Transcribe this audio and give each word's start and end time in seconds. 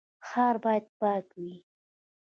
ښار 0.27 0.55
باید 0.63 0.85
پاک 0.99 1.25
وي 1.41 1.53